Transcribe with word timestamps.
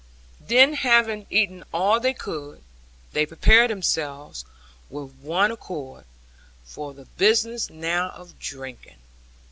Then 0.39 0.73
having 0.73 1.27
eaten 1.29 1.63
all 1.71 1.99
they 1.99 2.15
could, 2.15 2.63
they 3.13 3.23
prepared 3.27 3.69
themselves, 3.69 4.45
with 4.89 5.13
one 5.17 5.51
accord, 5.51 6.05
for 6.65 6.95
the 6.95 7.05
business 7.05 7.69
now 7.69 8.09
of 8.09 8.39
drinking. 8.39 8.97